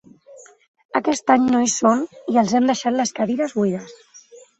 Aquest 0.99 1.33
any 1.33 1.43
no 1.55 1.61
hi 1.65 1.69
són 1.73 2.01
i 2.35 2.39
els 2.43 2.55
hem 2.61 2.71
deixat 2.71 2.97
les 3.01 3.13
cadires 3.21 3.55
buides. 3.59 3.95